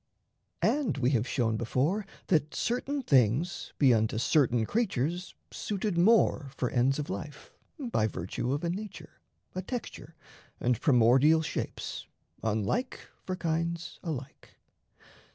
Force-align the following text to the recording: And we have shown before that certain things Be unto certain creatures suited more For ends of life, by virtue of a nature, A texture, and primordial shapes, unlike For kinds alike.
And 0.63 0.97
we 0.97 1.11
have 1.11 1.27
shown 1.27 1.57
before 1.57 2.07
that 2.25 2.55
certain 2.55 3.03
things 3.03 3.71
Be 3.77 3.93
unto 3.93 4.17
certain 4.17 4.65
creatures 4.65 5.35
suited 5.51 5.95
more 5.95 6.49
For 6.57 6.71
ends 6.71 6.97
of 6.97 7.07
life, 7.11 7.53
by 7.77 8.07
virtue 8.07 8.51
of 8.51 8.63
a 8.63 8.69
nature, 8.71 9.19
A 9.53 9.61
texture, 9.61 10.15
and 10.59 10.81
primordial 10.81 11.43
shapes, 11.43 12.07
unlike 12.41 13.09
For 13.27 13.35
kinds 13.35 13.99
alike. 14.01 14.57